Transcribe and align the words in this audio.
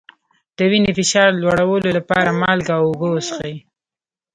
د 0.57 0.59
وینې 0.71 0.91
فشار 0.97 1.29
لوړولو 1.41 1.89
لپاره 1.97 2.37
مالګه 2.41 2.73
او 2.77 2.83
اوبه 2.89 3.07
وڅښئ 3.13 3.55